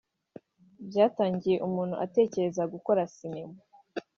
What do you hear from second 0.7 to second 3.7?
Byatangiye umuntu atekereza gukora sinema